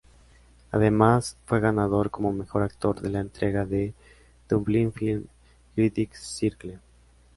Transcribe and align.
Además, 0.71 1.37
fue 1.45 1.59
ganador 1.59 2.09
como 2.09 2.33
Mejor 2.33 2.63
Actor 2.63 3.05
en 3.05 3.13
la 3.13 3.19
entrega 3.19 3.65
de 3.67 3.93
Dublin 4.49 4.91
Film 4.91 5.27
Critics 5.75 6.17
Circle. 6.23 6.79